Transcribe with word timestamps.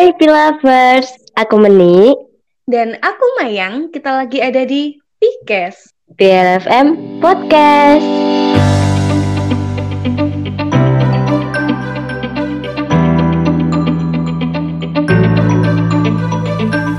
Hai 0.00 0.16
Pilavers, 0.16 1.12
aku 1.36 1.60
Meni 1.60 2.16
Dan 2.64 2.96
aku 3.04 3.24
Mayang, 3.36 3.92
kita 3.92 4.08
lagi 4.08 4.40
ada 4.40 4.64
di 4.64 4.96
Pikes 5.20 5.92
BLFM 6.16 7.20
Podcast 7.20 8.00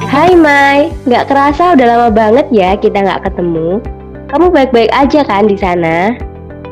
Hai 0.06 0.38
Mai, 0.38 0.94
nggak 1.10 1.26
kerasa 1.26 1.74
udah 1.74 1.88
lama 1.90 2.10
banget 2.14 2.46
ya 2.54 2.78
kita 2.78 3.02
nggak 3.02 3.26
ketemu. 3.26 3.82
Kamu 4.30 4.54
baik-baik 4.54 4.94
aja 4.94 5.26
kan 5.26 5.50
di 5.50 5.58
sana? 5.58 6.14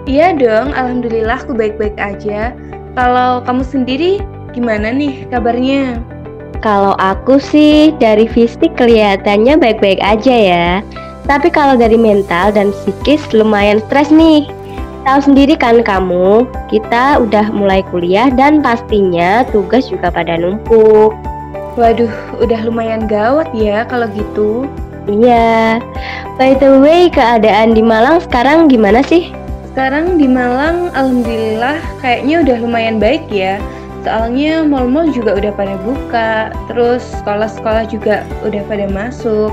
Iya 0.05 0.37
dong, 0.37 0.77
Alhamdulillah 0.77 1.41
aku 1.41 1.57
baik-baik 1.57 1.97
aja. 1.97 2.53
Kalau 2.93 3.41
kamu 3.49 3.65
sendiri, 3.65 4.21
gimana 4.53 4.93
nih 4.93 5.25
kabarnya? 5.33 6.18
Kalau 6.59 6.91
aku 6.99 7.39
sih 7.39 7.95
dari 8.03 8.27
fisik 8.27 8.75
kelihatannya 8.75 9.55
baik-baik 9.55 10.03
aja 10.03 10.35
ya. 10.35 10.69
Tapi 11.23 11.47
kalau 11.47 11.79
dari 11.79 11.95
mental 11.95 12.51
dan 12.51 12.75
psikis 12.75 13.23
lumayan 13.31 13.79
stres 13.87 14.11
nih. 14.11 14.43
Tahu 15.07 15.31
sendiri 15.31 15.55
kan 15.55 15.79
kamu, 15.79 16.43
kita 16.67 17.23
udah 17.23 17.47
mulai 17.55 17.79
kuliah 17.87 18.27
dan 18.27 18.59
pastinya 18.59 19.47
tugas 19.47 19.87
juga 19.87 20.11
pada 20.11 20.35
numpuk. 20.35 21.15
Waduh, 21.79 22.11
udah 22.43 22.59
lumayan 22.67 23.07
gawat 23.07 23.47
ya 23.55 23.87
kalau 23.87 24.11
gitu. 24.11 24.67
Iya. 25.07 25.79
By 26.35 26.59
the 26.59 26.75
way, 26.83 27.07
keadaan 27.07 27.71
di 27.71 27.79
Malang 27.79 28.19
sekarang 28.19 28.67
gimana 28.67 28.99
sih? 28.99 29.31
Sekarang 29.71 30.19
di 30.19 30.27
Malang, 30.27 30.91
alhamdulillah 30.91 31.79
kayaknya 32.03 32.43
udah 32.43 32.57
lumayan 32.59 32.99
baik 32.99 33.23
ya. 33.31 33.63
Soalnya 34.07 34.63
mall-mall 34.63 35.11
juga 35.11 35.35
udah 35.35 35.51
pada 35.51 35.75
buka, 35.83 36.55
terus 36.71 37.03
sekolah-sekolah 37.19 37.83
juga 37.91 38.23
udah 38.47 38.63
pada 38.65 38.87
masuk. 38.87 39.51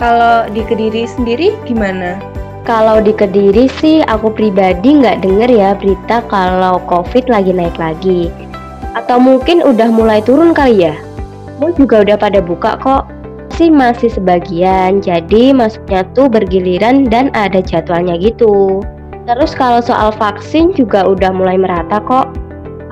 Kalau 0.00 0.48
di 0.50 0.64
Kediri 0.64 1.04
sendiri 1.04 1.52
gimana? 1.68 2.16
Kalau 2.64 3.04
di 3.04 3.12
Kediri 3.12 3.68
sih 3.82 4.00
aku 4.06 4.32
pribadi 4.32 4.96
nggak 4.96 5.20
denger 5.20 5.50
ya 5.50 5.70
berita 5.76 6.24
kalau 6.30 6.80
COVID 6.88 7.28
lagi 7.28 7.52
naik 7.52 7.76
lagi. 7.76 8.32
Atau 8.96 9.20
mungkin 9.20 9.60
udah 9.60 9.92
mulai 9.92 10.24
turun 10.24 10.56
kali 10.56 10.88
ya? 10.88 10.94
Mau 11.60 11.70
juga 11.76 12.02
udah 12.02 12.16
pada 12.16 12.40
buka 12.42 12.80
kok. 12.80 13.06
Sih 13.54 13.68
masih 13.68 14.08
sebagian, 14.08 15.04
jadi 15.04 15.52
masuknya 15.52 16.08
tuh 16.16 16.26
bergiliran 16.32 17.06
dan 17.12 17.28
ada 17.36 17.60
jadwalnya 17.60 18.16
gitu. 18.16 18.80
Terus 19.28 19.54
kalau 19.54 19.78
soal 19.78 20.10
vaksin 20.10 20.74
juga 20.74 21.06
udah 21.06 21.30
mulai 21.30 21.60
merata 21.60 22.00
kok. 22.02 22.32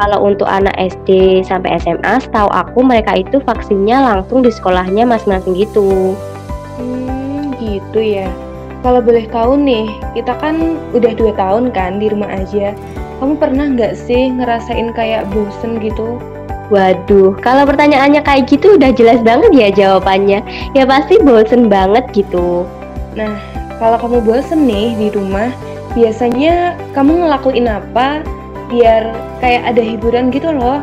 Kalau 0.00 0.32
untuk 0.32 0.48
anak 0.48 0.72
SD 0.80 1.44
sampai 1.44 1.76
SMA, 1.76 2.24
setahu 2.24 2.48
aku 2.48 2.80
mereka 2.80 3.20
itu 3.20 3.36
vaksinnya 3.44 4.00
langsung 4.00 4.40
di 4.40 4.48
sekolahnya 4.48 5.04
masing-masing 5.04 5.52
gitu. 5.60 6.16
Hmm, 6.80 7.52
gitu 7.60 8.00
ya. 8.00 8.32
Kalau 8.80 9.04
boleh 9.04 9.28
tahu 9.28 9.60
nih, 9.60 9.92
kita 10.16 10.32
kan 10.40 10.80
udah 10.96 11.12
dua 11.12 11.36
tahun 11.36 11.68
kan 11.76 12.00
di 12.00 12.08
rumah 12.08 12.32
aja. 12.32 12.72
Kamu 13.20 13.36
pernah 13.36 13.68
nggak 13.76 13.92
sih 13.92 14.32
ngerasain 14.32 14.96
kayak 14.96 15.28
bosen 15.36 15.76
gitu? 15.84 16.16
Waduh, 16.72 17.36
kalau 17.44 17.68
pertanyaannya 17.68 18.24
kayak 18.24 18.48
gitu 18.48 18.80
udah 18.80 18.96
jelas 18.96 19.20
banget 19.20 19.52
ya 19.52 19.68
jawabannya. 19.68 20.40
Ya 20.72 20.88
pasti 20.88 21.20
bosen 21.20 21.68
banget 21.68 22.08
gitu. 22.16 22.64
Nah, 23.12 23.36
kalau 23.76 24.00
kamu 24.00 24.24
bosen 24.24 24.64
nih 24.64 24.96
di 24.96 25.08
rumah, 25.12 25.52
biasanya 25.92 26.72
kamu 26.96 27.28
ngelakuin 27.28 27.68
apa 27.68 28.24
biar 28.70 29.12
kayak 29.42 29.74
ada 29.74 29.82
hiburan 29.82 30.30
gitu 30.30 30.54
loh? 30.54 30.80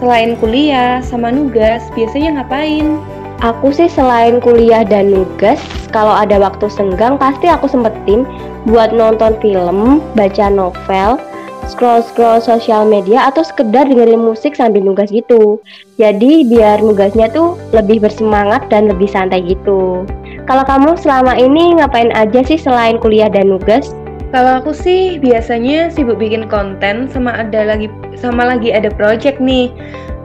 Selain 0.00 0.36
kuliah 0.40 1.00
sama 1.04 1.32
nugas, 1.32 1.84
biasanya 1.92 2.40
ngapain? 2.42 3.00
Aku 3.44 3.68
sih 3.68 3.88
selain 3.92 4.40
kuliah 4.40 4.80
dan 4.80 5.12
nugas, 5.12 5.60
kalau 5.92 6.12
ada 6.12 6.40
waktu 6.40 6.72
senggang 6.72 7.20
pasti 7.20 7.52
aku 7.52 7.68
sempetin 7.68 8.24
buat 8.64 8.96
nonton 8.96 9.36
film, 9.44 10.00
baca 10.16 10.48
novel, 10.48 11.20
scroll-scroll 11.68 12.40
sosial 12.40 12.88
media 12.88 13.28
atau 13.28 13.44
sekedar 13.44 13.90
dengerin 13.90 14.22
musik 14.22 14.56
sambil 14.56 14.80
nugas 14.80 15.12
gitu. 15.12 15.60
Jadi 16.00 16.48
biar 16.48 16.80
nugasnya 16.80 17.28
tuh 17.28 17.58
lebih 17.76 18.00
bersemangat 18.00 18.64
dan 18.72 18.88
lebih 18.88 19.10
santai 19.10 19.44
gitu. 19.44 20.06
Kalau 20.46 20.64
kamu 20.64 20.94
selama 20.96 21.34
ini 21.36 21.76
ngapain 21.76 22.14
aja 22.14 22.40
sih 22.46 22.56
selain 22.56 22.96
kuliah 23.02 23.28
dan 23.28 23.50
nugas? 23.50 23.92
Kalau 24.34 24.58
aku 24.58 24.74
sih 24.74 25.22
biasanya 25.22 25.86
sibuk 25.94 26.18
bikin 26.18 26.50
konten 26.50 27.06
sama 27.06 27.30
ada 27.30 27.62
lagi 27.62 27.86
sama 28.18 28.42
lagi 28.42 28.74
ada 28.74 28.90
project 28.90 29.38
nih. 29.38 29.70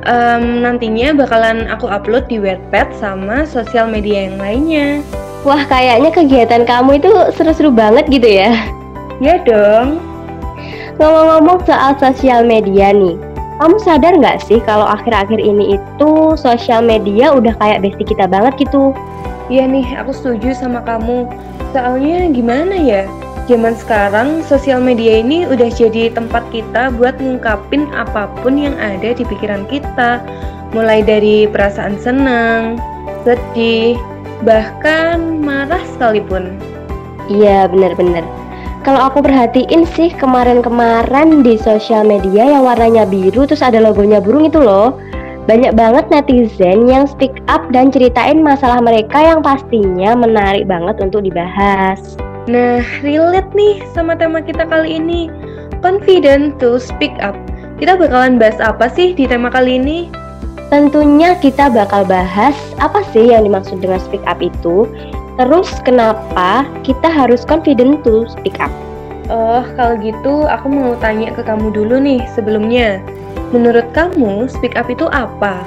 Um, 0.09 0.65
nantinya 0.65 1.13
bakalan 1.13 1.69
aku 1.69 1.85
upload 1.85 2.25
di 2.25 2.41
Wattpad 2.41 2.89
sama 2.97 3.45
sosial 3.45 3.85
media 3.85 4.25
yang 4.25 4.41
lainnya. 4.41 5.05
Wah, 5.45 5.61
kayaknya 5.69 6.09
kegiatan 6.09 6.65
kamu 6.65 6.97
itu 6.97 7.09
seru-seru 7.37 7.69
banget 7.69 8.09
gitu 8.09 8.25
ya. 8.25 8.49
Ya 9.21 9.37
dong. 9.45 10.01
Ngomong-ngomong 10.97 11.61
soal 11.69 11.93
sosial 12.01 12.41
media 12.45 12.89
nih, 12.93 13.13
kamu 13.61 13.77
sadar 13.85 14.17
nggak 14.17 14.41
sih 14.41 14.57
kalau 14.65 14.89
akhir-akhir 14.89 15.37
ini 15.37 15.77
itu 15.77 16.11
sosial 16.33 16.81
media 16.81 17.29
udah 17.29 17.53
kayak 17.61 17.85
bestie 17.85 18.05
kita 18.09 18.25
banget 18.25 18.65
gitu? 18.65 18.97
Iya 19.53 19.69
nih, 19.69 19.85
aku 20.01 20.09
setuju 20.13 20.57
sama 20.57 20.81
kamu. 20.81 21.29
Soalnya 21.69 22.25
gimana 22.33 22.73
ya? 22.73 23.05
Zaman 23.51 23.75
sekarang 23.75 24.47
sosial 24.47 24.79
media 24.79 25.19
ini 25.19 25.43
udah 25.43 25.67
jadi 25.67 26.07
tempat 26.15 26.39
kita 26.55 26.87
buat 26.95 27.19
ngungkapin 27.19 27.83
apa 27.91 28.31
pun 28.39 28.55
yang 28.55 28.71
ada 28.79 29.11
di 29.11 29.27
pikiran 29.27 29.67
kita. 29.67 30.23
Mulai 30.71 31.03
dari 31.03 31.51
perasaan 31.51 31.99
senang, 31.99 32.79
sedih, 33.27 33.99
bahkan 34.47 35.43
marah 35.43 35.83
sekalipun. 35.91 36.55
Iya, 37.27 37.67
bener-bener. 37.67 38.23
Kalau 38.87 39.11
aku 39.11 39.19
perhatiin 39.19 39.83
sih 39.83 40.15
kemarin-kemarin 40.15 41.43
di 41.43 41.59
sosial 41.59 42.07
media 42.07 42.55
yang 42.55 42.63
warnanya 42.63 43.03
biru 43.03 43.43
terus 43.43 43.59
ada 43.59 43.83
logonya 43.83 44.23
burung 44.23 44.47
itu 44.47 44.63
loh. 44.63 44.95
Banyak 45.51 45.75
banget 45.75 46.07
netizen 46.07 46.87
yang 46.87 47.03
speak 47.03 47.43
up 47.51 47.67
dan 47.75 47.91
ceritain 47.91 48.39
masalah 48.39 48.79
mereka 48.79 49.19
yang 49.19 49.43
pastinya 49.43 50.15
menarik 50.15 50.71
banget 50.71 51.03
untuk 51.03 51.27
dibahas. 51.27 52.15
Nah, 52.49 52.81
relate 53.05 53.51
nih 53.53 53.85
sama 53.93 54.17
tema 54.17 54.41
kita 54.41 54.65
kali 54.65 54.97
ini. 54.97 55.29
Confident 55.81 56.57
to 56.57 56.81
speak 56.81 57.13
up. 57.21 57.37
Kita 57.77 57.97
bakalan 57.97 58.37
bahas 58.37 58.61
apa 58.61 58.89
sih 58.89 59.13
di 59.17 59.25
tema 59.25 59.49
kali 59.49 59.81
ini? 59.81 60.09
Tentunya 60.69 61.35
kita 61.37 61.67
bakal 61.67 62.07
bahas 62.07 62.55
apa 62.79 63.03
sih 63.11 63.33
yang 63.33 63.43
dimaksud 63.43 63.83
dengan 63.83 63.99
speak 63.99 64.23
up 64.23 64.39
itu 64.39 64.87
Terus 65.41 65.73
kenapa 65.81 66.69
kita 66.85 67.07
harus 67.07 67.47
confident 67.47 68.05
to 68.05 68.29
speak 68.29 68.61
up? 68.61 68.69
Oh, 69.31 69.65
kalau 69.79 69.95
gitu 69.97 70.45
aku 70.45 70.67
mau 70.67 70.93
tanya 71.01 71.33
ke 71.33 71.41
kamu 71.41 71.73
dulu 71.73 71.97
nih 71.97 72.21
sebelumnya. 72.35 72.99
Menurut 73.49 73.89
kamu, 73.95 74.45
speak 74.51 74.77
up 74.77 74.85
itu 74.91 75.07
apa? 75.09 75.65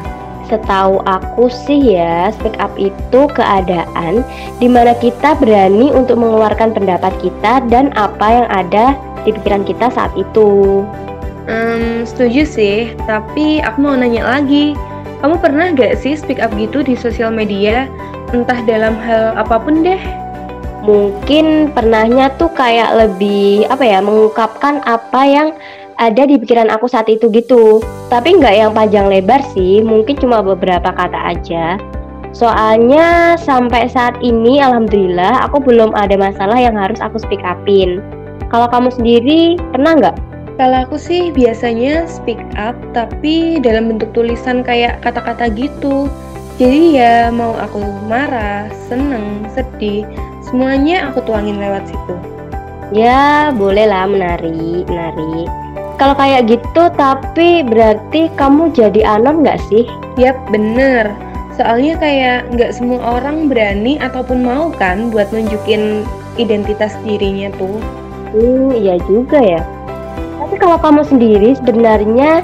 Setahu 0.54 1.02
aku 1.02 1.50
sih 1.50 1.98
ya, 1.98 2.30
speak 2.30 2.54
up 2.62 2.70
itu 2.78 3.26
keadaan 3.34 4.22
di 4.62 4.70
mana 4.70 4.94
kita 4.94 5.34
berani 5.42 5.90
untuk 5.90 6.22
mengeluarkan 6.22 6.70
pendapat 6.70 7.10
kita 7.18 7.58
dan 7.66 7.90
apa 7.98 8.26
yang 8.30 8.46
ada 8.54 8.94
di 9.26 9.34
pikiran 9.34 9.66
kita 9.66 9.90
saat 9.90 10.14
itu. 10.14 10.82
Hmm, 11.50 12.06
setuju 12.06 12.46
sih, 12.46 12.94
tapi 13.10 13.58
aku 13.66 13.82
mau 13.82 13.98
nanya 13.98 14.38
lagi. 14.38 14.78
Kamu 15.18 15.42
pernah 15.42 15.74
gak 15.74 15.98
sih 15.98 16.14
speak 16.14 16.38
up 16.38 16.54
gitu 16.54 16.86
di 16.86 16.94
sosial 16.94 17.34
media? 17.34 17.90
entah 18.34 18.58
dalam 18.66 18.98
hal 18.98 19.38
apa 19.38 19.62
pun 19.62 19.86
deh 19.86 20.02
mungkin 20.84 21.72
pernahnya 21.72 22.28
tuh 22.36 22.50
kayak 22.52 22.92
lebih 22.92 23.64
apa 23.70 23.84
ya 23.86 23.98
mengungkapkan 24.04 24.82
apa 24.84 25.22
yang 25.24 25.48
ada 25.98 26.26
di 26.26 26.38
pikiran 26.38 26.70
aku 26.70 26.90
saat 26.90 27.06
itu 27.06 27.30
gitu. 27.30 27.82
Tapi 28.10 28.38
nggak 28.38 28.54
yang 28.54 28.72
panjang 28.74 29.06
lebar 29.10 29.40
sih 29.54 29.80
mungkin 29.82 30.18
cuma 30.18 30.42
beberapa 30.42 30.90
kata 30.90 31.18
aja. 31.34 31.78
Soalnya 32.34 33.38
sampai 33.38 33.86
saat 33.86 34.18
ini 34.18 34.58
alhamdulillah 34.58 35.46
aku 35.46 35.62
belum 35.62 35.94
ada 35.94 36.18
masalah 36.18 36.58
yang 36.58 36.74
harus 36.74 36.98
aku 36.98 37.22
speak 37.22 37.42
upin. 37.46 38.02
Kalau 38.50 38.66
kamu 38.66 38.90
sendiri 38.90 39.54
pernah 39.70 39.94
nggak? 39.98 40.16
Kalau 40.54 40.86
aku 40.86 40.94
sih 40.98 41.34
biasanya 41.34 42.06
speak 42.06 42.38
up 42.54 42.74
tapi 42.94 43.58
dalam 43.58 43.90
bentuk 43.90 44.10
tulisan 44.14 44.62
kayak 44.62 45.02
kata-kata 45.02 45.50
gitu. 45.50 46.10
Jadi 46.54 47.02
ya 47.02 47.34
mau 47.34 47.58
aku 47.58 47.82
marah, 48.06 48.70
seneng, 48.86 49.42
sedih, 49.50 50.06
semuanya 50.46 51.10
aku 51.10 51.26
tuangin 51.26 51.58
lewat 51.58 51.82
situ. 51.90 52.14
Ya 52.94 53.50
boleh 53.50 53.90
lah 53.90 54.06
menari, 54.06 54.86
menari. 54.86 55.50
Kalau 55.94 56.14
kayak 56.18 56.50
gitu 56.50 56.90
tapi 56.98 57.62
berarti 57.62 58.26
kamu 58.34 58.74
jadi 58.74 59.06
anon 59.18 59.46
nggak 59.46 59.62
sih? 59.70 59.86
Yap 60.18 60.34
bener. 60.50 61.14
Soalnya 61.54 61.94
kayak 62.02 62.50
nggak 62.50 62.74
semua 62.74 63.22
orang 63.22 63.46
berani 63.46 63.94
ataupun 64.02 64.42
mau 64.42 64.74
kan 64.74 65.14
buat 65.14 65.30
nunjukin 65.30 66.02
identitas 66.34 66.98
dirinya 67.06 67.46
tuh. 67.54 67.78
Hmm 68.34 68.74
iya 68.74 68.98
juga 69.06 69.38
ya. 69.38 69.62
Tapi 70.42 70.54
kalau 70.58 70.78
kamu 70.82 71.02
sendiri 71.06 71.54
sebenarnya 71.54 72.42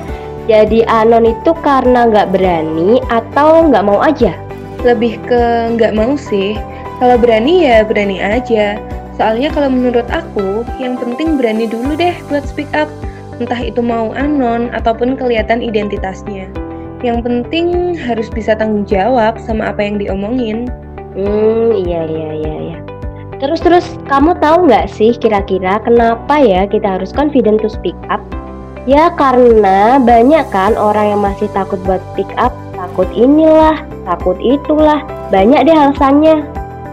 Jadi 0.48 0.82
anon 0.90 1.30
itu 1.30 1.54
karena 1.62 2.10
nggak 2.10 2.34
berani 2.34 2.98
atau 3.06 3.70
nggak 3.70 3.86
mau 3.86 4.02
aja? 4.02 4.34
Lebih 4.82 5.22
ke 5.22 5.42
nggak 5.78 5.94
mau 5.94 6.18
sih. 6.18 6.58
Kalau 6.98 7.14
berani 7.22 7.70
ya 7.70 7.86
berani 7.86 8.18
aja. 8.18 8.74
Soalnya 9.14 9.54
kalau 9.54 9.70
menurut 9.70 10.08
aku, 10.10 10.66
yang 10.82 10.98
penting 10.98 11.38
berani 11.38 11.70
dulu 11.70 11.94
deh 11.94 12.16
buat 12.26 12.42
speak 12.50 12.66
up. 12.74 12.90
Entah 13.40 13.56
itu 13.56 13.80
mau 13.80 14.12
anon 14.12 14.68
ataupun 14.76 15.16
kelihatan 15.16 15.64
identitasnya. 15.64 16.44
Yang 17.00 17.24
penting 17.24 17.96
harus 17.96 18.28
bisa 18.28 18.52
tanggung 18.52 18.84
jawab 18.84 19.40
sama 19.40 19.72
apa 19.72 19.80
yang 19.80 19.96
diomongin. 19.96 20.68
Hmm, 21.16 21.72
iya 21.72 22.04
iya 22.04 22.30
iya 22.36 22.54
iya. 22.68 22.78
Terus 23.40 23.64
terus 23.64 23.96
kamu 24.12 24.36
tahu 24.44 24.68
nggak 24.68 24.92
sih 24.92 25.16
kira-kira 25.16 25.80
kenapa 25.80 26.36
ya 26.36 26.68
kita 26.68 27.00
harus 27.00 27.08
confident 27.16 27.64
to 27.64 27.72
speak 27.72 27.96
up? 28.12 28.20
Ya 28.84 29.08
karena 29.16 29.96
banyak 29.96 30.44
kan 30.52 30.76
orang 30.76 31.16
yang 31.16 31.20
masih 31.24 31.48
takut 31.56 31.80
buat 31.88 32.04
speak 32.12 32.28
up, 32.36 32.52
takut 32.76 33.08
inilah, 33.16 33.80
takut 34.04 34.36
itulah, 34.44 35.00
banyak 35.32 35.64
deh 35.64 35.72
alasannya. 35.72 36.44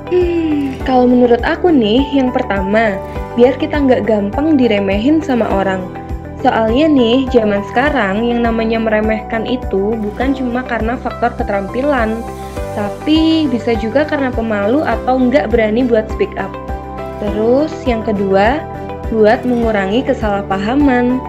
Hmm, 0.08 0.80
kalau 0.88 1.04
menurut 1.04 1.44
aku 1.44 1.68
nih, 1.68 2.00
yang 2.16 2.32
pertama, 2.32 2.96
biar 3.36 3.60
kita 3.60 3.84
nggak 3.84 4.08
gampang 4.08 4.56
diremehin 4.56 5.20
sama 5.20 5.44
orang. 5.52 6.07
Soalnya 6.48 6.88
nih, 6.88 7.28
zaman 7.28 7.60
sekarang 7.68 8.24
yang 8.24 8.40
namanya 8.40 8.80
meremehkan 8.80 9.44
itu 9.44 10.00
bukan 10.00 10.32
cuma 10.32 10.64
karena 10.64 10.96
faktor 10.96 11.36
keterampilan, 11.36 12.24
tapi 12.72 13.52
bisa 13.52 13.76
juga 13.76 14.08
karena 14.08 14.32
pemalu 14.32 14.80
atau 14.80 15.20
nggak 15.20 15.52
berani 15.52 15.84
buat 15.84 16.08
speak 16.16 16.32
up. 16.40 16.48
Terus 17.20 17.76
yang 17.84 18.00
kedua, 18.00 18.64
buat 19.12 19.44
mengurangi 19.44 20.08
kesalahpahaman. 20.08 21.20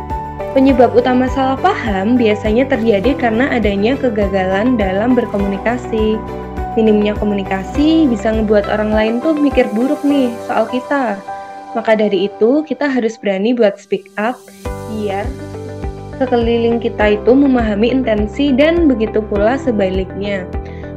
Penyebab 0.54 0.94
utama 0.94 1.26
salah 1.34 1.58
paham 1.58 2.14
biasanya 2.14 2.70
terjadi 2.70 3.18
karena 3.18 3.50
adanya 3.50 3.98
kegagalan 3.98 4.78
dalam 4.78 5.18
berkomunikasi. 5.18 6.14
Minimnya 6.78 7.18
komunikasi 7.18 8.06
bisa 8.06 8.30
ngebuat 8.30 8.70
orang 8.70 8.94
lain 8.94 9.14
tuh 9.18 9.34
mikir 9.34 9.66
buruk 9.74 9.98
nih 10.06 10.30
soal 10.46 10.70
kita. 10.70 11.18
Maka 11.74 11.98
dari 11.98 12.30
itu, 12.30 12.62
kita 12.62 12.86
harus 12.86 13.18
berani 13.18 13.50
buat 13.50 13.82
speak 13.82 14.14
up 14.14 14.38
biar 14.98 15.26
sekeliling 16.18 16.82
kita 16.82 17.14
itu 17.14 17.30
memahami 17.30 17.94
intensi 17.94 18.50
dan 18.50 18.90
begitu 18.90 19.22
pula 19.22 19.54
sebaliknya. 19.54 20.42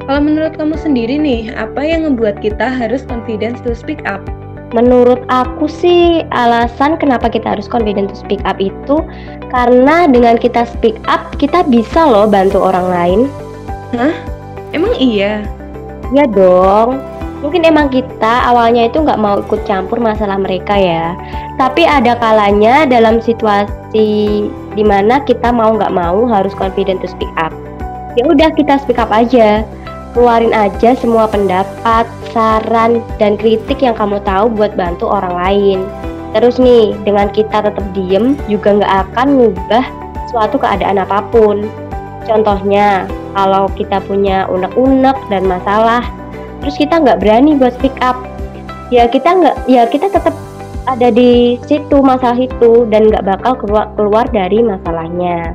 Kalau 0.10 0.18
menurut 0.18 0.58
kamu 0.58 0.76
sendiri 0.82 1.22
nih, 1.22 1.54
apa 1.54 1.86
yang 1.86 2.10
membuat 2.10 2.42
kita 2.42 2.66
harus 2.74 3.06
confidence 3.06 3.62
to 3.62 3.78
speak 3.78 4.02
up? 4.10 4.26
Menurut 4.74 5.22
aku 5.30 5.70
sih 5.70 6.26
alasan 6.34 6.98
kenapa 6.98 7.30
kita 7.30 7.54
harus 7.54 7.70
confident 7.70 8.10
to 8.10 8.18
speak 8.18 8.42
up 8.48 8.58
itu 8.58 9.04
karena 9.54 10.10
dengan 10.10 10.40
kita 10.42 10.64
speak 10.66 10.98
up 11.06 11.36
kita 11.38 11.62
bisa 11.68 12.02
loh 12.08 12.26
bantu 12.26 12.58
orang 12.58 12.88
lain. 12.90 13.20
Hah? 13.94 14.16
Emang 14.72 14.96
iya? 14.98 15.44
Ya 16.16 16.26
dong. 16.26 17.11
Mungkin 17.42 17.66
emang 17.66 17.90
kita 17.90 18.46
awalnya 18.48 18.86
itu 18.86 19.02
nggak 19.02 19.18
mau 19.18 19.42
ikut 19.42 19.66
campur 19.66 19.98
masalah 19.98 20.38
mereka 20.38 20.78
ya. 20.78 21.18
Tapi 21.58 21.90
ada 21.90 22.14
kalanya 22.22 22.86
dalam 22.86 23.18
situasi 23.18 24.46
di 24.78 24.84
mana 24.86 25.20
kita 25.26 25.50
mau 25.50 25.74
nggak 25.74 25.94
mau 25.94 26.30
harus 26.30 26.54
confident 26.54 27.02
to 27.02 27.10
speak 27.10 27.30
up. 27.42 27.50
Ya 28.14 28.30
udah 28.30 28.54
kita 28.54 28.78
speak 28.78 29.02
up 29.02 29.10
aja 29.10 29.66
keluarin 30.12 30.52
aja 30.52 30.96
semua 30.96 31.28
pendapat, 31.28 32.06
saran, 32.36 33.00
dan 33.18 33.40
kritik 33.40 33.80
yang 33.80 33.96
kamu 33.96 34.20
tahu 34.24 34.52
buat 34.52 34.76
bantu 34.76 35.08
orang 35.08 35.36
lain. 35.36 35.80
Terus 36.32 36.60
nih, 36.60 36.96
dengan 37.04 37.28
kita 37.32 37.64
tetap 37.64 37.84
diem 37.92 38.40
juga 38.48 38.80
nggak 38.80 38.94
akan 39.08 39.28
ngubah 39.36 39.86
suatu 40.32 40.56
keadaan 40.60 41.00
apa 41.00 41.24
pun. 41.32 41.68
Contohnya, 42.24 43.08
kalau 43.36 43.68
kita 43.76 44.00
punya 44.04 44.48
unek-unek 44.48 45.18
dan 45.28 45.44
masalah, 45.48 46.04
terus 46.62 46.78
kita 46.78 47.02
nggak 47.02 47.20
berani 47.20 47.58
buat 47.58 47.76
speak 47.82 47.98
up, 48.00 48.16
ya 48.94 49.10
kita 49.10 49.30
nggak, 49.34 49.56
ya 49.66 49.84
kita 49.90 50.08
tetap 50.14 50.34
ada 50.90 51.14
di 51.14 51.62
situ 51.70 52.02
masalah 52.02 52.38
itu 52.38 52.90
dan 52.90 53.10
nggak 53.10 53.26
bakal 53.26 53.54
keluar 53.58 53.90
keluar 53.98 54.26
dari 54.30 54.66
masalahnya. 54.66 55.54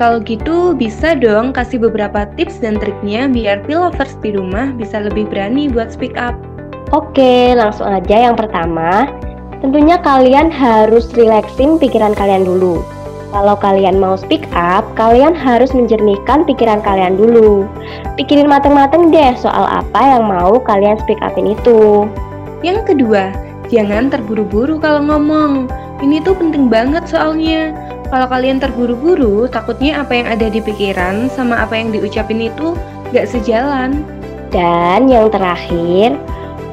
Kalau 0.00 0.24
gitu 0.24 0.72
bisa 0.72 1.12
dong 1.12 1.52
kasih 1.52 1.76
beberapa 1.76 2.24
tips 2.32 2.64
dan 2.64 2.80
triknya 2.80 3.28
biar 3.28 3.60
pilovers 3.68 4.16
di 4.24 4.32
rumah 4.32 4.72
bisa 4.72 4.96
lebih 4.96 5.28
berani 5.28 5.68
buat 5.68 5.92
speak 5.92 6.16
up. 6.16 6.32
Oke, 6.96 7.52
langsung 7.52 7.84
aja 7.84 8.32
yang 8.32 8.36
pertama. 8.36 9.04
Tentunya 9.60 10.00
kalian 10.00 10.48
harus 10.48 11.12
relaxing 11.12 11.76
pikiran 11.76 12.16
kalian 12.16 12.48
dulu. 12.48 12.80
Kalau 13.30 13.54
kalian 13.54 14.02
mau 14.02 14.18
speak 14.18 14.42
up, 14.58 14.82
kalian 14.98 15.38
harus 15.38 15.70
menjernihkan 15.70 16.42
pikiran 16.42 16.82
kalian 16.82 17.14
dulu. 17.14 17.62
Pikirin 18.18 18.50
mateng-mateng 18.50 19.14
deh 19.14 19.38
soal 19.38 19.70
apa 19.70 20.18
yang 20.18 20.26
mau 20.26 20.58
kalian 20.58 20.98
speak 20.98 21.22
upin 21.22 21.54
itu. 21.54 22.10
Yang 22.66 22.90
kedua, 22.90 23.30
jangan 23.70 24.10
terburu-buru 24.10 24.82
kalau 24.82 25.06
ngomong. 25.06 25.70
Ini 26.02 26.26
tuh 26.26 26.34
penting 26.34 26.66
banget 26.66 27.06
soalnya. 27.06 27.70
Kalau 28.10 28.26
kalian 28.26 28.58
terburu-buru, 28.58 29.46
takutnya 29.46 30.02
apa 30.02 30.10
yang 30.18 30.26
ada 30.26 30.50
di 30.50 30.58
pikiran 30.58 31.30
sama 31.30 31.62
apa 31.62 31.78
yang 31.78 31.94
diucapin 31.94 32.50
itu 32.50 32.74
gak 33.14 33.30
sejalan. 33.30 34.02
Dan 34.50 35.06
yang 35.06 35.30
terakhir, 35.30 36.18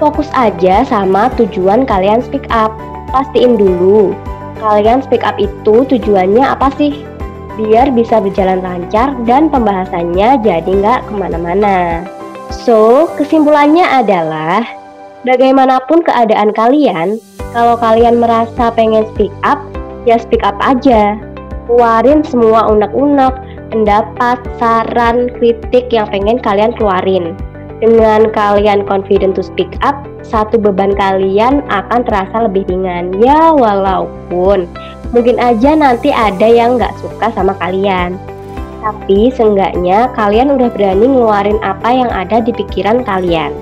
fokus 0.02 0.26
aja 0.34 0.82
sama 0.90 1.30
tujuan 1.38 1.86
kalian 1.86 2.26
speak 2.26 2.50
up. 2.50 2.74
Pastiin 3.14 3.56
dulu, 3.62 4.18
kalian 4.60 5.06
speak 5.06 5.24
up 5.24 5.38
itu 5.38 5.86
tujuannya 5.88 6.44
apa 6.44 6.74
sih? 6.76 7.06
Biar 7.58 7.90
bisa 7.94 8.22
berjalan 8.22 8.62
lancar 8.62 9.18
dan 9.26 9.50
pembahasannya 9.50 10.42
jadi 10.46 10.68
nggak 10.68 11.10
ke 11.10 11.14
mana-mana. 11.14 12.06
So, 12.54 13.10
kesimpulannya 13.18 13.84
adalah, 13.84 14.62
bagaimanapun 15.26 16.06
keadaan 16.06 16.54
kalian, 16.54 17.18
kalau 17.52 17.76
kalian 17.80 18.22
merasa 18.22 18.70
pengen 18.72 19.08
speak 19.16 19.34
up, 19.42 19.58
ya 20.06 20.22
speak 20.22 20.46
up 20.46 20.56
aja 20.62 21.18
keluarin 21.68 22.24
semua 22.24 22.66
unek-unek, 22.72 23.36
pendapat, 23.70 24.40
saran, 24.58 25.28
kritik 25.38 25.92
yang 25.92 26.08
pengen 26.08 26.40
kalian 26.40 26.72
keluarin. 26.74 27.36
Dengan 27.78 28.34
kalian 28.34 28.90
confident 28.90 29.38
to 29.38 29.46
speak 29.46 29.78
up, 29.86 30.02
satu 30.26 30.58
beban 30.58 30.98
kalian 30.98 31.62
akan 31.70 32.02
terasa 32.02 32.50
lebih 32.50 32.66
ringan. 32.66 33.14
Ya 33.22 33.54
walaupun 33.54 34.66
mungkin 35.14 35.38
aja 35.38 35.78
nanti 35.78 36.10
ada 36.10 36.50
yang 36.50 36.82
nggak 36.82 36.98
suka 36.98 37.30
sama 37.38 37.54
kalian. 37.62 38.18
Tapi 38.82 39.30
seenggaknya 39.30 40.10
kalian 40.18 40.58
udah 40.58 40.74
berani 40.74 41.06
ngeluarin 41.06 41.62
apa 41.62 41.90
yang 41.94 42.10
ada 42.10 42.42
di 42.42 42.50
pikiran 42.50 43.06
kalian. 43.06 43.54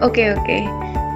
Oke 0.00 0.32
oke. 0.32 0.64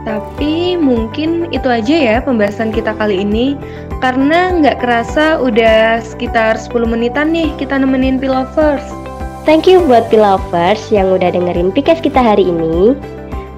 Tapi 0.03 0.75
mungkin 0.77 1.47
itu 1.55 1.71
aja 1.71 1.95
ya 1.95 2.17
pembahasan 2.19 2.75
kita 2.75 2.91
kali 2.99 3.23
ini 3.23 3.55
Karena 4.03 4.51
nggak 4.51 4.83
kerasa 4.83 5.39
udah 5.39 6.03
sekitar 6.03 6.59
10 6.59 6.75
menitan 6.91 7.31
nih 7.31 7.55
kita 7.55 7.79
nemenin 7.79 8.19
Pilovers 8.19 9.02
Thank 9.43 9.67
you 9.67 9.83
buat 9.91 10.07
Pilovers 10.07 10.87
yang 10.95 11.11
udah 11.19 11.35
dengerin 11.35 11.75
Pikes 11.75 11.99
kita 11.99 12.23
hari 12.23 12.47
ini 12.47 12.95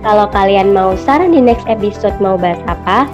Kalau 0.01 0.33
kalian 0.33 0.73
mau 0.73 0.97
saran 0.97 1.37
di 1.37 1.45
next 1.45 1.69
episode 1.69 2.17
mau 2.25 2.41
bahas 2.41 2.57
apa 2.65 3.05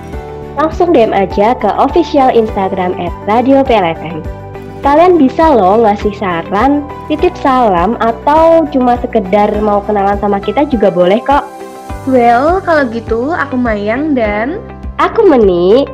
Langsung 0.54 0.94
DM 0.94 1.10
aja 1.10 1.58
ke 1.58 1.66
official 1.66 2.30
Instagram 2.30 2.94
at 2.94 3.10
Radio 3.26 3.66
PLFM 3.66 4.22
Kalian 4.86 5.18
bisa 5.18 5.50
loh 5.50 5.82
ngasih 5.82 6.14
saran, 6.14 6.86
titip 7.10 7.34
salam, 7.42 7.98
atau 7.98 8.64
cuma 8.70 8.94
sekedar 9.02 9.50
mau 9.58 9.82
kenalan 9.82 10.16
sama 10.22 10.38
kita 10.38 10.62
juga 10.70 10.94
boleh 10.94 11.18
kok 11.26 11.42
Well, 12.06 12.62
kalau 12.62 12.86
gitu 12.88 13.34
aku 13.34 13.58
Mayang 13.58 14.14
dan 14.14 14.62
aku 15.02 15.26
Meni. 15.26 15.84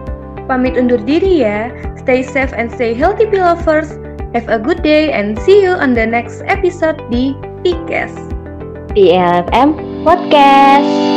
Pamit 0.45 0.79
undur 0.79 1.03
diri 1.03 1.41
ya. 1.43 1.73
Stay 1.99 2.23
safe 2.23 2.55
and 2.55 2.71
stay 2.71 2.95
healthy, 2.95 3.27
lovers. 3.35 3.99
Have 4.37 4.53
a 4.53 4.59
good 4.61 4.83
day 4.85 5.17
and 5.17 5.33
see 5.49 5.65
you 5.65 5.73
on 5.73 5.97
the 5.97 6.05
next 6.05 6.45
episode 6.45 7.01
di 7.09 7.33
PKS. 7.65 8.13
PLFM 8.93 10.05
Podcast. 10.05 11.16